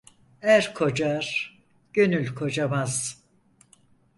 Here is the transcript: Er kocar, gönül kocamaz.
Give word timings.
Er 0.41 0.73
kocar, 0.73 1.25
gönül 1.93 2.33
kocamaz. 2.33 3.23